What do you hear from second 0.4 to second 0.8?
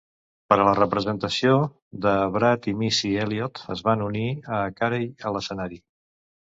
Per a la